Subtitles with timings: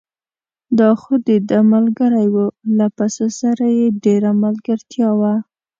[0.79, 2.35] دا خو دده ملګری و،
[2.77, 5.33] له پسه سره یې ډېره ملګرتیا وه.